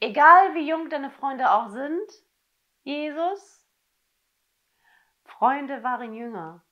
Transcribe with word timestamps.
Egal 0.00 0.54
wie 0.54 0.68
jung 0.68 0.90
deine 0.90 1.10
Freunde 1.10 1.50
auch 1.50 1.68
sind, 1.70 2.08
Jesus, 2.84 3.66
Freunde 5.24 5.82
waren 5.82 6.14
jünger. 6.14 6.64